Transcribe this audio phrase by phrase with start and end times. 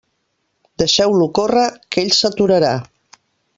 [0.83, 2.75] Deixeu-lo córrer, que ell s'aturarà.